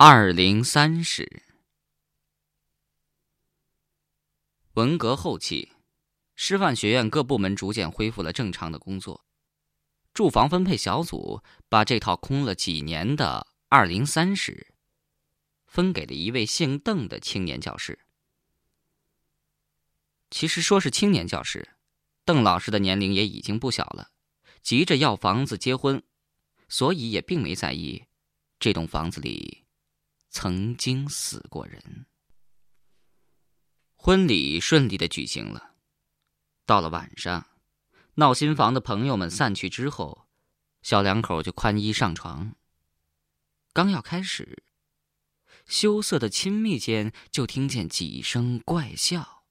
[0.00, 1.42] 二零三室。
[4.74, 5.72] 文革后期，
[6.36, 9.24] 师范学院各部门逐渐恢复了正常的工作。
[10.14, 14.72] 住房分配小组把这套空了几年的二零三室
[15.66, 17.98] 分给了一位姓邓的青年教师。
[20.30, 21.70] 其实说是青年教师，
[22.24, 24.12] 邓老师的年龄也已经不小了，
[24.62, 26.00] 急着要房子结婚，
[26.68, 28.04] 所以也并没在意
[28.60, 29.64] 这栋房子里。
[30.30, 32.06] 曾经死过人。
[33.96, 35.74] 婚礼顺利的举行了。
[36.64, 37.46] 到了晚上，
[38.14, 40.26] 闹新房的朋友们散去之后，
[40.82, 42.54] 小两口就宽衣上床。
[43.72, 44.62] 刚要开始，
[45.66, 49.44] 羞涩的亲密间，就听见几声怪笑。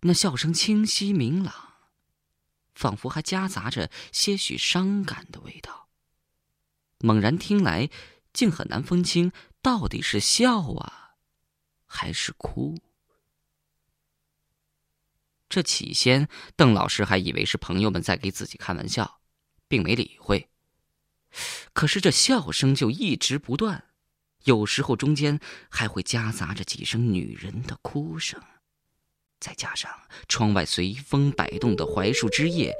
[0.00, 1.74] 那笑声清晰明朗，
[2.74, 5.88] 仿佛还夹杂着些许伤感的味道。
[6.98, 7.90] 猛然听来，
[8.32, 9.32] 竟很难分清。
[9.68, 11.16] 到底是笑啊，
[11.84, 12.78] 还是哭？
[15.46, 19.20] 这起先，邓老师还以为是朋友们在给自己开玩笑，
[19.68, 20.48] 并没理会。
[21.74, 23.90] 可是这笑声就一直不断，
[24.44, 28.42] 有时候中间还会夹杂着几声女人的哭声，
[29.38, 29.92] 再加上
[30.28, 32.74] 窗外随风摆动的槐树枝叶，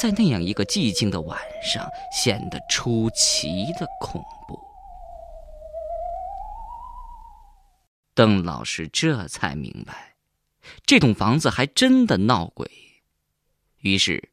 [0.00, 1.84] 在那样一个寂静的晚上，
[2.16, 4.67] 显得出奇的恐怖。
[8.18, 10.16] 邓老师这才明白，
[10.84, 12.68] 这栋房子还真的闹鬼。
[13.78, 14.30] 于是，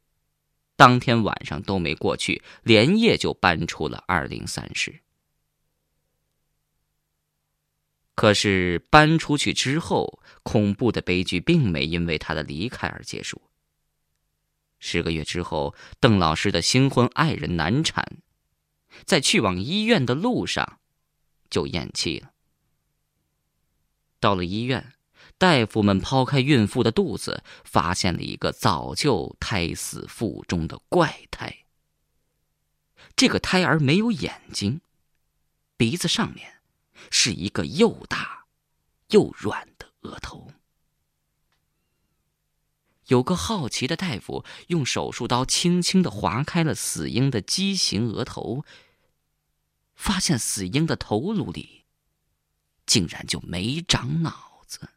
[0.74, 5.02] 当天晚上都没过去，连夜就搬出了二零三室。
[8.16, 13.40] 可是搬出去之后，恐怖的悲剧并没因为他的离开而结束。
[14.80, 18.18] 十个月之后，邓老师的新婚爱人难产，
[19.04, 20.80] 在去往医院的路上，
[21.48, 22.32] 就咽气了。
[24.20, 24.94] 到了医院，
[25.38, 31.64] 大夫们抛开孕妇的肚子，发现了一个早就胎死腹中的怪胎。
[33.14, 34.80] 这个胎儿没有眼睛，
[35.76, 36.60] 鼻子上面
[37.10, 38.46] 是一个又大
[39.10, 40.50] 又软的额头。
[43.06, 48.64] 有个好奇的大夫用手术刀轻轻的划开了死婴的畸形额头，
[49.94, 51.75] 发现死婴的头颅里。
[52.86, 54.88] 竟然就没长脑子，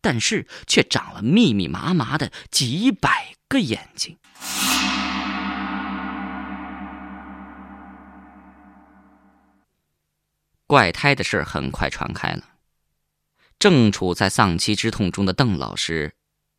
[0.00, 4.18] 但是却长了密密麻麻的几百个眼睛。
[10.66, 12.44] 怪胎的事很快传开了，
[13.58, 16.14] 正处在丧妻之痛中的邓老师，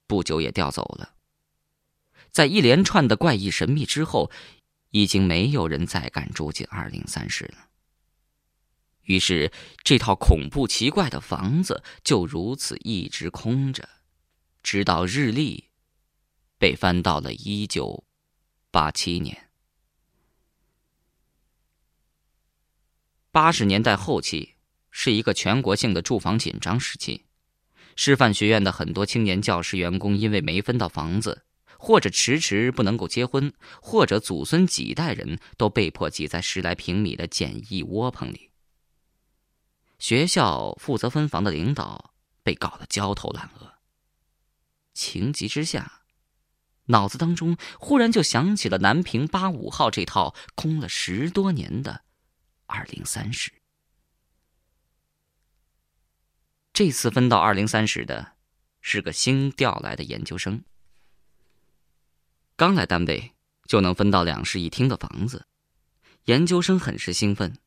[0.08, 1.14] 不久也调走了。
[2.32, 4.32] 在一连串的怪异神秘之后，
[4.90, 7.69] 已经没有人再敢住进二零三室了。
[9.10, 9.52] 于是，
[9.84, 13.90] 这套恐怖奇怪的房子就如此一直空着，
[14.62, 15.70] 直到日历
[16.60, 18.06] 被翻到了一九
[18.70, 19.50] 八七年。
[23.32, 24.54] 八十年代后期
[24.92, 27.26] 是一个全国性的住房紧张时期，
[27.96, 31.46] 师范学院的很多青年教师员工因为没分到房子，
[31.80, 38.49] 或者迟迟不能够结婚，或者祖孙几代人都被迫挤在十来平米的简易窝棚里。
[40.00, 43.76] 学校负责分房的领导被搞得焦头烂额。
[44.94, 46.02] 情急之下，
[46.86, 52.04] 脑子当中忽然就想起了南平八五号这套空了十多年的
[52.66, 53.52] 二零三室。
[56.74, 58.34] 这次分到二零三室的，
[58.80, 60.64] 是个新调来的研究生。
[62.56, 63.34] 刚来单位
[63.68, 65.46] 就能分到两室一厅的房子，
[66.26, 67.58] 研究生很是兴奋。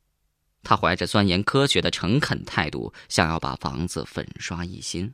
[0.63, 5.13] 他怀着钻研科学的诚恳态度，想要把房子粉刷一新。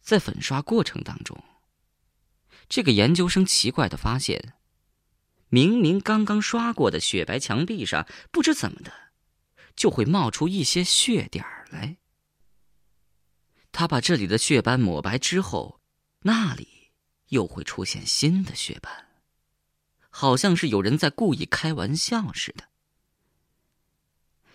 [0.00, 1.42] 在粉刷过程当中，
[2.68, 4.54] 这个研究生奇怪的发现，
[5.48, 8.92] 明明刚刚刷过的雪白墙壁上，不知怎么的，
[9.76, 11.98] 就会冒出一些血点来。
[13.70, 15.80] 他把这里的血斑抹白之后，
[16.22, 16.92] 那里
[17.28, 19.08] 又会出现新的血斑，
[20.10, 22.71] 好像是有人在故意开玩笑似的。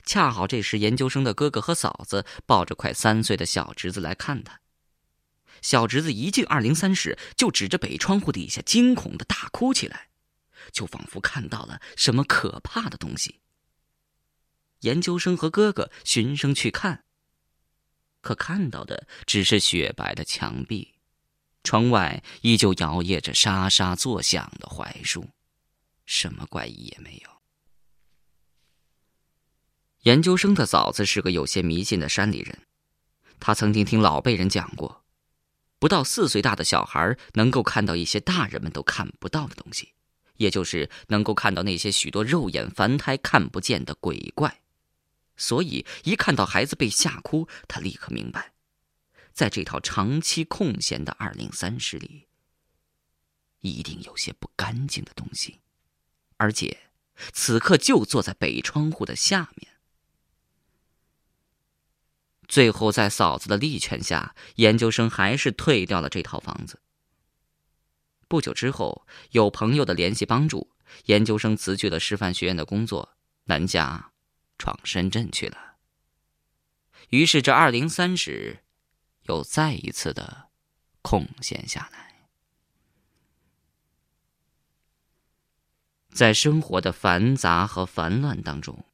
[0.07, 4.61] 恰好这时，研究生的哥哥和嫂子抱着快三岁的小侄子来看他。
[5.61, 10.07] 小侄子一进二零三室，就指着北窗户底下惊恐的大哭起来，
[10.71, 13.41] 就仿佛看到了什么可怕的东西。
[14.81, 17.03] 研究生和哥哥循声去看，
[18.21, 20.93] 可看到的只是雪白的墙壁，
[21.63, 25.27] 窗外依旧摇曳着沙沙作响的槐树，
[26.05, 27.36] 什么怪异也没有。
[30.07, 32.59] 研究生的嫂子是个有些迷信的山里人，
[33.41, 35.03] 他曾经听老辈人讲过，
[35.79, 39.91] 不到四岁大的小孩能够看到一些大人们都看不到的东西，
[40.37, 44.61] 也就是能够看到那些许多肉眼凡胎看不见的鬼怪。
[45.35, 48.53] 所以，一看到孩子被吓哭，他立刻明白，
[49.33, 52.27] 在这套长期空闲的二零三室里，
[53.59, 55.59] 一定有些不干净的东西，
[56.37, 56.77] 而且
[57.33, 59.73] 此刻就坐在北窗户的下面。
[62.47, 66.79] 最后，在嫂子的力劝下，研究生还是退掉了这套房子。
[68.27, 70.71] 不久之后，有朋友的联系帮助，
[71.05, 74.11] 研究生辞去了师范学院的工作，南下，
[74.57, 75.75] 闯深圳去了。
[77.09, 78.63] 于是，这二零三室
[79.23, 80.49] 又再一次的
[81.01, 82.27] 空闲下来。
[86.09, 88.85] 在生活的繁杂和烦乱当中。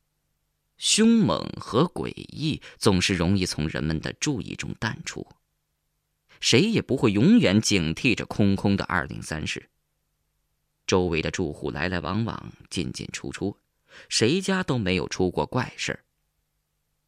[0.78, 5.25] 凶猛和诡异总是容易从人们的注意中淡出，
[6.40, 9.70] 谁也不会永远警惕着空空的二零三室。
[10.86, 13.58] 周围的住户来来往往，进进出出，
[14.10, 16.02] 谁家都没有出过怪事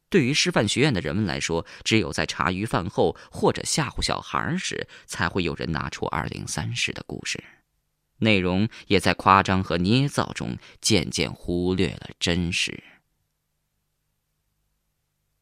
[0.08, 7.42] 对于师范学院的人们来说，只有在茶余饭后或者吓唬小孩时，才会有人拿出二零三室的故事，
[8.18, 12.82] 内容也在夸张和捏造中渐渐忽略了真实。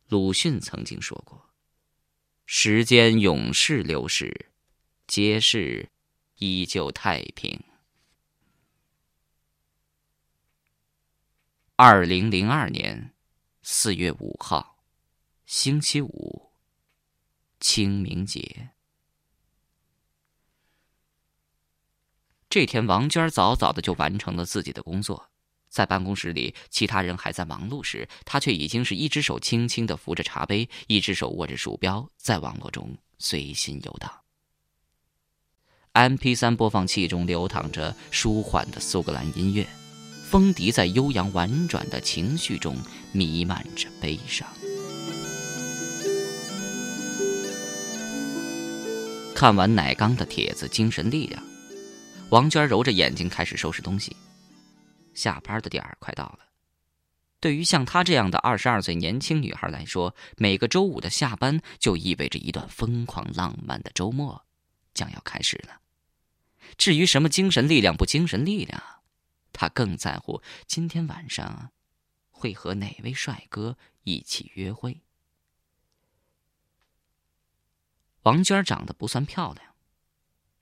[0.08, 1.50] 鲁迅曾经说过
[2.46, 4.50] ：“时间永逝流逝，
[5.06, 5.90] 街市
[6.36, 7.58] 依旧太平。”
[11.76, 13.14] 二零零二年
[13.62, 14.84] 四月五号，
[15.46, 16.52] 星期五，
[17.58, 18.70] 清明节。
[22.48, 25.32] 这天，王娟早早的就完成了自己的工作。
[25.74, 34.08] 在办公室里，其他人还在忙碌时，他却已经是一只手轻轻的扶着茶杯，一只手握着鼠标，在网络中随心游荡。
[35.94, 39.66] M P 三播放器中流淌着舒缓的苏格兰音乐，
[40.30, 42.76] 风笛在悠扬婉转的情绪中
[43.10, 44.46] 弥漫着悲伤。
[49.34, 51.42] 看完奶缸的帖子，精神力量，
[52.30, 54.16] 王娟揉着眼睛开始收拾东西。
[55.14, 56.40] 下班的点儿快到了，
[57.40, 64.44] 对于像她这样的二十二岁年轻女孩来说，每个周五的下班就意味着一段疯狂浪漫的周末
[64.92, 65.80] 将要开始了。
[66.76, 68.82] 至于什么精神力量不精神力量，
[69.52, 71.70] 她更在乎今天晚上
[72.30, 75.02] 会和哪位帅哥一起约会。
[78.22, 79.73] 王娟长得不算漂亮。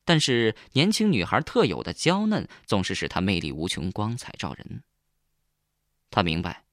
[0.05, 4.83] 但是年轻女孩特有的娇嫩，总是使她魅力无穷、光彩照人。
[6.11, 6.65] 她明白，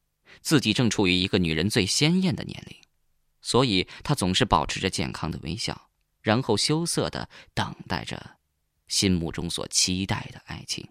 [0.42, 2.78] 自己正处于一个女人最鲜艳的年龄，
[3.42, 5.90] 所以她总是保持着健康的微笑，
[6.22, 8.38] 然后羞涩的等待着
[8.88, 10.90] 心目中所期待的爱情。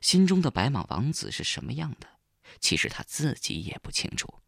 [0.00, 2.08] 心中的白马王子是什么样的，
[2.60, 4.40] 其实他自己也不清楚。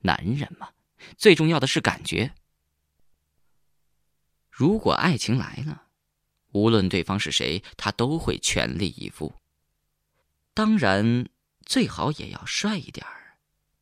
[0.00, 0.70] 男人嘛，
[1.16, 2.34] 最重要的是感觉。
[4.56, 5.88] 如果爱情来了，
[6.52, 9.40] 无论对方是谁，他都会全力以赴。
[10.54, 11.28] 当然，
[11.66, 13.04] 最好也要帅一点，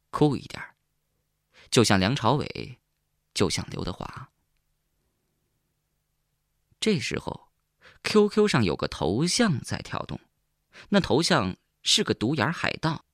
[0.09, 0.65] 酷一点，
[1.71, 2.79] 就像梁朝伟，
[3.35, 4.31] 就像刘德华。
[6.81, 7.53] 这时候
[8.03, 10.19] ，QQ 上有个头像在跳动，
[10.89, 13.05] 那头像是个独眼海盗，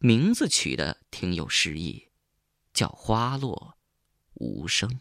[0.00, 2.10] 名字取的挺有诗意，
[2.74, 3.78] 叫花落
[4.34, 5.00] 无声。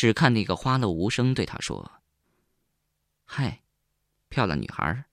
[0.00, 2.00] 只看那个花落无声，对他说
[3.28, 3.60] ：“嗨，
[4.30, 5.04] 漂亮女孩，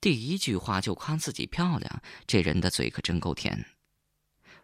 [0.00, 3.66] 第一句话就夸自己漂亮，这人的嘴可真够甜。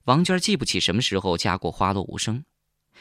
[0.05, 2.45] 王娟记不起什么时候加过花落无声，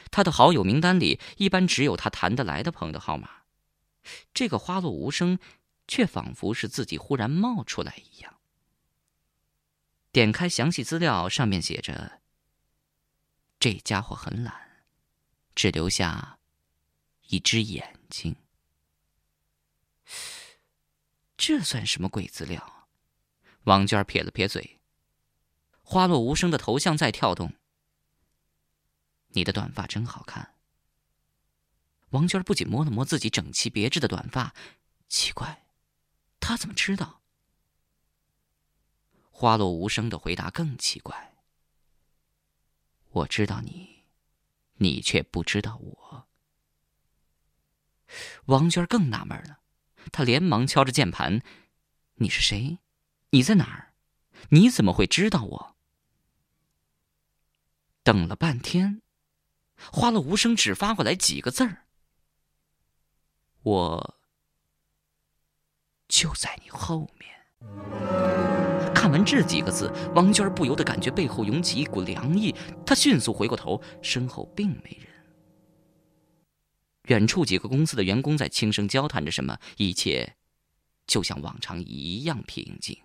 [0.09, 3.43] 她的好友名单里一般只有她谈得来的朋友的号码，
[4.33, 5.37] 这个花落无声，
[5.87, 8.37] 却仿佛是自己忽然冒出来一样。
[10.11, 12.23] 点开详细资料，上面写着。
[13.65, 14.85] 这家伙很懒，
[15.55, 16.37] 只留下
[17.29, 18.35] 一只眼睛。
[21.35, 22.87] 这算什么鬼资料？
[23.63, 24.79] 王娟撇了撇嘴。
[25.81, 27.55] 花落无声的头像在跳动。
[29.29, 30.53] 你的短发真好看。
[32.09, 34.53] 王娟不仅摸了摸自己整齐别致的短发，
[35.07, 35.65] 奇怪，
[36.39, 37.23] 他怎么知道？
[39.31, 41.34] 花落无声的回答更奇怪。
[43.15, 44.03] 我知道你，
[44.73, 46.27] 你却不知道我。
[48.45, 49.61] 王娟更纳闷了，
[50.11, 51.41] 她连忙敲着键盘
[52.15, 52.79] ：“你是谁？
[53.29, 53.93] 你在哪儿？
[54.49, 55.77] 你怎么会知道我？”
[58.03, 59.01] 等了半天，
[59.77, 61.85] 花了无声，只发过来几个字儿
[63.63, 64.19] ：“我
[66.09, 68.54] 就在你后面。”
[69.05, 72.51] 看完这几个字，王娟不由得感觉背后涌起一股凉意。
[72.83, 75.23] 她迅速回过头，身后并没人。
[77.03, 80.35] 远处几个公司的员工在轻声交谈着什么，一切
[81.05, 82.99] 就像往常一样平静。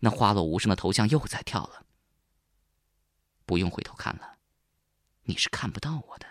[0.00, 1.86] 那花落无声的头像又在跳了。
[3.46, 4.38] 不用回头看了，
[5.22, 6.26] 你是看不到我的。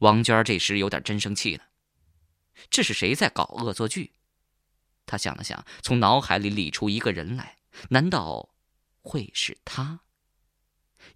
[0.00, 1.64] 王娟这时有点真生气了，
[2.68, 4.12] 这是谁在搞恶作剧？
[5.12, 7.58] 他想了想，从脑海里理出一个人来，
[7.90, 8.48] 难道
[9.02, 10.00] 会是他？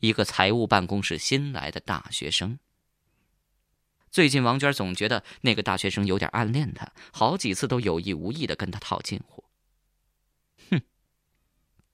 [0.00, 2.58] 一个财务办公室新来的大学生。
[4.10, 9.44] 最近，王娟总觉得那个大学生有点暗恋她，好几次都有意无意的跟他套近乎。
[10.68, 10.82] 哼，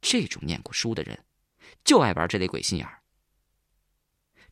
[0.01, 1.25] 这种念过书的人，
[1.85, 3.05] 就爱玩这类鬼心眼儿。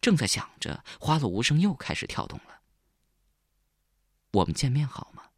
[0.01, 2.61] 正在想着，花落无声又开始跳动了。
[4.35, 5.30] 我们见面好吗？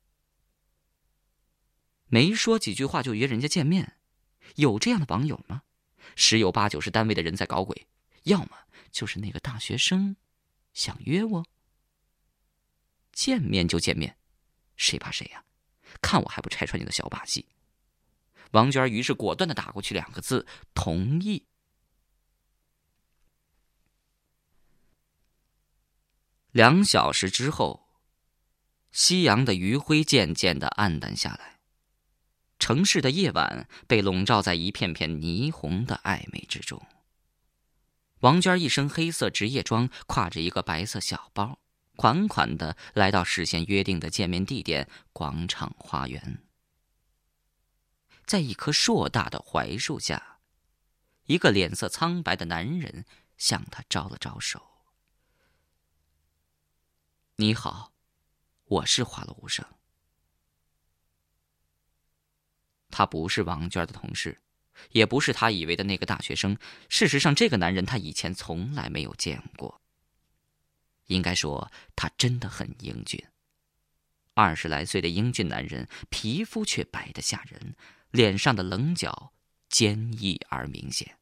[2.12, 3.96] 没说几句话就约人家见面，
[4.56, 5.62] 有这样的网友吗？
[6.14, 7.86] 十有八九是单位的人在搞鬼，
[8.24, 8.50] 要么
[8.90, 10.14] 就是那个大学生
[10.74, 11.46] 想约我。
[13.12, 14.18] 见面就见面，
[14.76, 15.42] 谁怕谁呀？
[16.02, 17.46] 看我还不拆穿你的小把戏！
[18.50, 21.46] 王娟于是果断的打过去两个字：同意。
[26.50, 27.88] 两小时之后，
[28.90, 31.51] 夕阳的余晖渐渐的暗淡下来，
[32.62, 36.80] 城市的夜晚被笼罩在一片片霓虹的暧昧之中。
[38.20, 41.58] 王娟一身黑色职业装，挎着一个白色小包。
[41.96, 46.44] 款款的来到事先约定的见面地点——广场花园。
[48.26, 50.38] 在一棵硕大的槐树下，
[51.24, 53.04] 一个脸色苍白的男人
[53.36, 54.62] 向他招了招手
[57.34, 57.92] ：“你好，
[58.66, 59.66] 我是花落无声。”
[62.92, 64.40] 他不是王娟的同事，
[64.90, 66.56] 也不是他以为的那个大学生。
[66.88, 69.80] 事实上，这个男人他以前从来没有见过。
[71.06, 73.20] 应该说，他真的很英俊。
[74.34, 77.74] 二十来岁的英俊男人，皮肤却白得吓人，
[78.10, 79.32] 脸上的棱角
[79.68, 81.18] 坚毅而明显。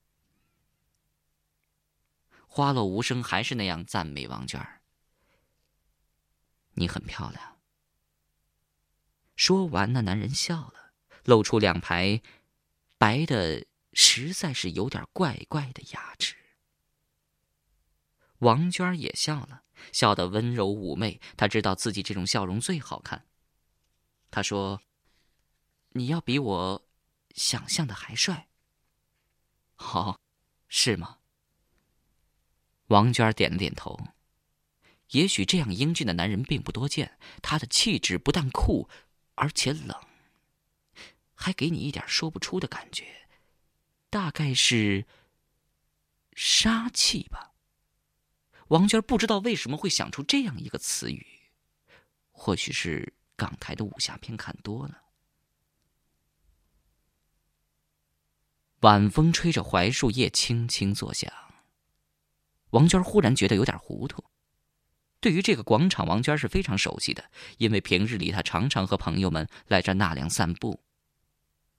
[2.46, 4.60] 花落无声，还是那样赞美王娟
[6.74, 7.58] ：“你很漂亮。”
[9.34, 10.89] 说完，那男人笑了，
[11.24, 12.22] 露出两排
[12.98, 16.36] 白的实在是有点怪怪的牙齿。
[18.38, 19.62] 王娟也笑了。
[19.92, 23.24] 笑得温柔妩媚，她知道自己这种笑容最好看。
[24.30, 24.82] 她说
[25.96, 26.86] ：“你要比我
[27.34, 28.48] 想象的还帅。”
[29.74, 30.20] 好，
[30.68, 31.20] 是吗？
[32.88, 33.98] 王娟点了点头。
[35.12, 37.18] 也许这样英俊的男人并不多见。
[37.40, 38.90] 他的气质不但酷，
[39.36, 39.98] 而且冷，
[41.42, 43.26] 还给你一点说不出的感觉，
[44.10, 45.06] 大概是
[46.34, 47.54] 杀气吧。
[48.68, 51.26] 王娟不知道为什么会想出这样一个词语，
[52.30, 55.00] 或许是港台的武侠片看多了。
[58.80, 61.32] 晚风吹着槐树叶轻轻作响。
[62.70, 64.22] 王娟忽然觉得有点糊涂。
[65.20, 70.82] 对于这个广场，王娟是非常熟悉的，因为平日里她常常和朋友们来这纳凉散步。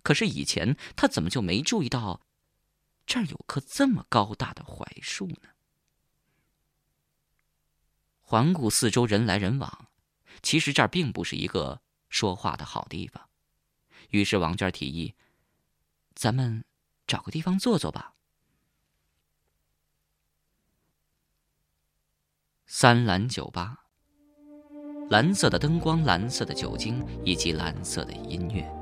[0.04, 2.22] 可是以前他怎么就没注意到，
[3.06, 5.50] 这儿有棵这么高大的槐树呢？
[8.20, 9.88] 环顾四周，人来人往，
[10.42, 13.30] 其实这儿并不是一个说话的好地方。
[14.10, 15.16] 于是王娟提议
[16.16, 16.64] ：“咱们
[17.06, 18.16] 找个地方坐坐吧。”
[22.66, 23.86] 三蓝酒吧，
[25.10, 28.81] 蓝色的灯光，蓝色的酒精，以及蓝色的音乐。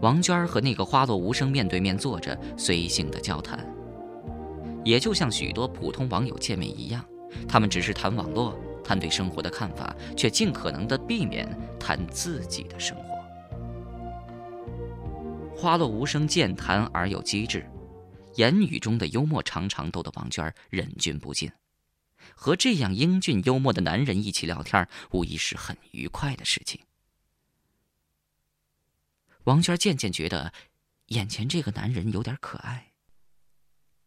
[0.00, 3.58] 王娟和那个花落无声面对面坐着，随性的交谈，
[4.84, 7.04] 也就像许多普通网友见面一样。
[7.48, 13.18] 他们只是谈网络，谈对生活的看法，却尽可能的避免谈自己的生活。
[15.54, 17.68] 花落无声，健谈而有机智，
[18.36, 21.50] 言语中的幽默常常逗得王娟忍俊不禁。
[22.34, 26.80] 和这样英俊幽默的男人一起聊天，无疑是很愉快的事情。
[29.48, 30.52] 王娟渐渐觉得，
[31.06, 32.92] 眼前这个男人有点可爱。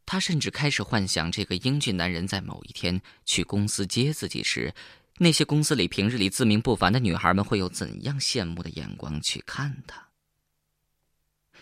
[0.05, 4.71] 她甚至开始幻想，这个英俊男人在某一天去公司接自己时，
[5.17, 10.09] 那些公司里平日里自命不凡的女孩们会有怎样羡慕的眼光去看他？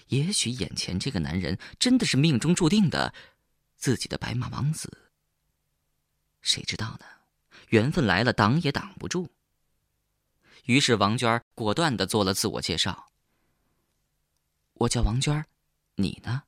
[0.07, 3.13] 也许眼前这个男人真的是命中注定的，
[3.77, 4.91] 自己的白马王子。
[6.41, 7.05] 谁知道呢？
[7.69, 9.29] 缘分来了，挡也挡不住。
[10.65, 13.07] 于是王娟果断的做了自我介绍
[14.79, 15.45] ：“我叫王娟，
[15.95, 16.43] 你呢？”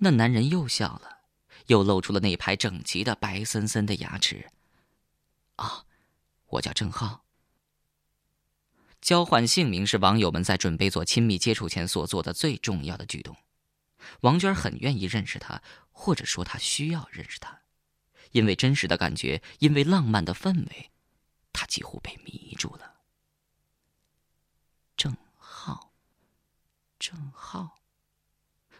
[0.00, 1.22] 那男人又笑了，
[1.66, 4.48] 又露出了那排整齐的白森森的牙齿。
[5.56, 5.84] 啊，
[6.46, 7.24] 我叫郑浩。
[9.00, 13.36] 交换姓名是网友们在准备做亲密接触前所做的最重要的举动。
[14.20, 17.62] 王娟很愿意认识他，或者说她需要认识他，
[18.30, 20.90] 因为真实的感觉，因为浪漫的氛围，
[21.52, 23.00] 她几乎被迷住了。
[24.96, 25.92] 郑浩，
[26.98, 27.78] 郑浩。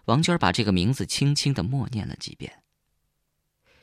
[0.09, 2.63] 王娟把这个名字轻轻的默念了几遍。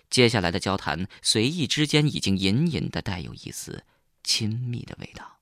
[0.10, 3.86] 接下来的交谈，随意之间已经隐隐的带有一丝
[4.24, 5.40] 亲密的味道。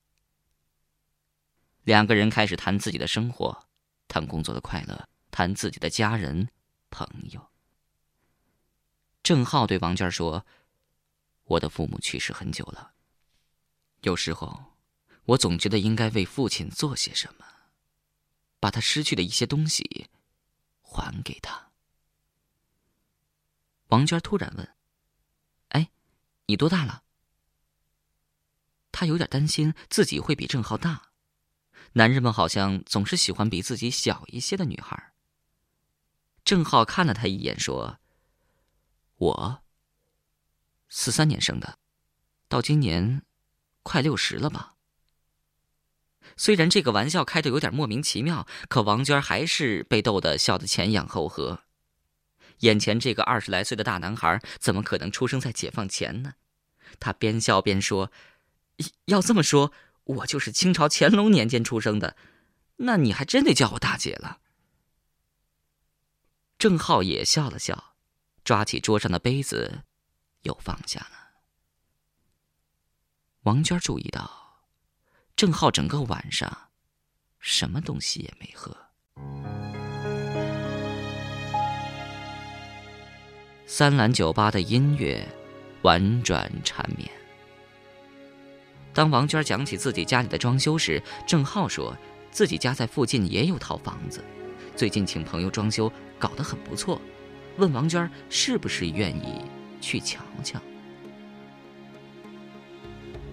[1.83, 3.65] 两个人开始谈自己的生活，
[4.09, 6.49] 谈工作的快乐，谈自己的家人、
[6.89, 7.49] 朋友。
[9.21, 10.45] 郑浩对王娟说
[11.45, 12.91] ：“我的父母去世很久了，
[14.01, 14.75] 有时候，
[15.27, 17.45] 我总觉得应该为父亲做些什么，
[18.59, 20.09] 把他失去的一些东西。”
[20.93, 21.71] 还给他。
[23.87, 24.75] 王娟突然问
[25.69, 25.89] ：“哎，
[26.45, 27.03] 你多大了？”
[28.93, 31.09] 她有点担心自己会比郑浩大。
[31.93, 35.13] 男人们好像总是喜欢比自己小一些的女孩。
[36.45, 37.99] 郑浩看了他一眼，说
[39.17, 39.63] ：“我
[40.89, 41.79] 四三年生的，
[42.47, 43.23] 到今年
[43.81, 44.72] 快六十了吧。”
[46.35, 51.61] 虽然这个玩笑开的有点莫名其妙，可王娟还是被逗得笑得前仰后合。
[52.59, 56.33] 眼前这个二十来岁的大男孩，怎么可能出生在解放前呢？
[56.99, 58.11] 他边笑边说
[59.05, 59.71] ：“要这么说，
[60.03, 62.15] 我就是清朝乾隆年间出生的，
[62.77, 64.39] 那你还真得叫我大姐了。”
[66.57, 67.95] 郑浩也笑了笑，
[68.43, 69.83] 抓起桌上的杯子，
[70.43, 71.41] 又放下了。
[73.41, 74.42] 王娟注意到。
[75.43, 76.49] 郑浩整个晚上，
[77.41, 78.73] 什么东西也没喝。
[83.65, 85.27] 三蓝酒吧的音乐
[85.81, 87.11] 婉转缠绵。
[88.93, 91.93] 当王娟讲起自己家里的装修时，郑浩说
[92.31, 94.23] 自己家在附近也有套房子，
[94.77, 97.01] 最近请朋友装修，搞得很不错，
[97.57, 99.41] 问王娟是不是愿意
[99.81, 100.57] 去瞧瞧。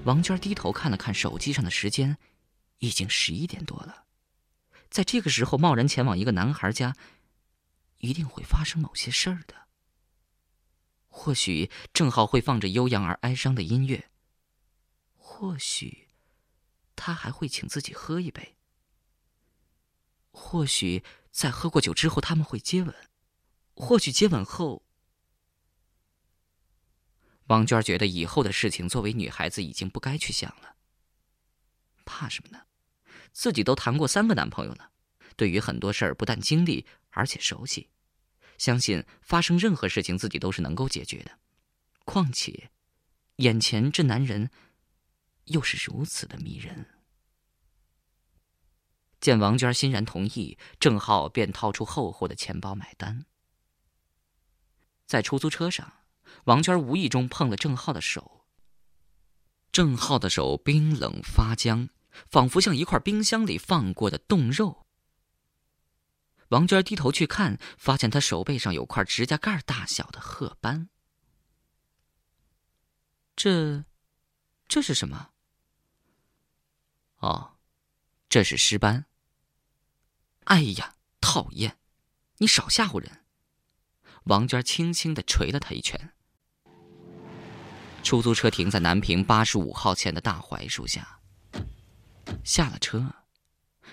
[0.04, 2.16] 王娟低头看了看手机上的时间，
[2.78, 4.06] 已经十一点多了。
[4.88, 6.96] 在这个时候贸然前往一个男孩家，
[7.98, 9.54] 一定会发生某些事儿的。
[11.08, 14.10] 或许正好会放着悠扬而哀伤的音乐。
[15.16, 16.08] 或许，
[16.96, 18.56] 他还会请自己喝一杯。
[20.32, 22.94] 或许在喝过酒之后他们会接吻。
[23.74, 24.82] 或许接吻后。
[27.50, 30.76] 王娟觉得以后的事情，作为女孩子已经不该去想了。
[32.04, 32.62] 怕什么呢？
[33.32, 34.92] 自己都谈过三个男朋友了，
[35.34, 37.90] 对于很多事儿不但经历，而且熟悉，
[38.56, 41.40] 相信发生任何事情自己都是能够解决的。
[42.04, 42.70] 况且，
[43.36, 44.48] 眼前这男人
[45.46, 46.86] 又是如此的迷人。
[49.20, 53.26] 见王娟欣然同意，郑浩便掏出厚厚的钱包买单。
[55.04, 55.99] 在出租车上。
[56.44, 58.46] 王娟无意中碰了郑浩的手。
[59.72, 61.88] 郑浩的手冰冷发僵，
[62.28, 64.86] 仿佛像一块冰箱里放过的冻肉。
[66.48, 70.88] 王娟低头去看，发现他手背上有块指甲盖大小的褐斑。
[73.36, 73.84] 这，
[74.66, 75.30] 这是什么？
[77.18, 77.58] 哦，
[78.28, 79.06] 这是尸斑。
[80.44, 81.78] 哎呀，讨厌！
[82.38, 83.24] 你少吓唬人！
[84.24, 86.14] 王娟轻轻的捶了他一拳。
[88.02, 91.20] 出租车停在南平八十五号前的大槐树下。
[92.44, 93.14] 下了车，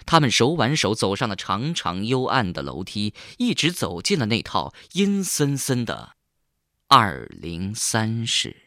[0.05, 6.13] 他们手挽手走上了长长幽暗的楼梯，一直走进了那套阴森森的
[6.87, 8.63] 二零三室。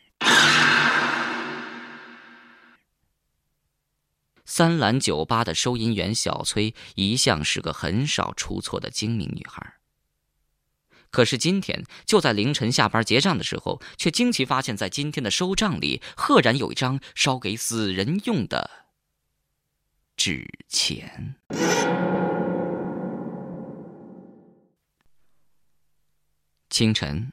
[4.44, 9.79] 三蓝酒吧的收银员小崔一向是个很少出错的精明女孩。
[11.10, 18.70] 可是今天，就在凌晨下班结账的时候，却惊奇发现，在今天的收账里，赫然有一张烧给死人用的
[20.16, 21.34] 纸钱。
[26.68, 27.32] 清晨，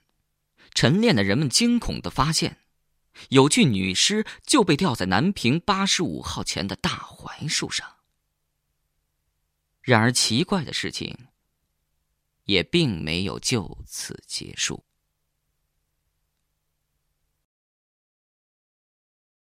[0.73, 2.57] 晨练的人们惊恐的发现，
[3.29, 7.97] 有具女尸就被吊在南平八十五号前的大槐树上。
[9.81, 11.27] 然而，奇怪的事情
[12.47, 14.86] 也并没有就此结束。